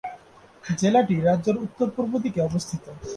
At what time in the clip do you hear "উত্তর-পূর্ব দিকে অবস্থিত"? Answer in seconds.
1.57-2.83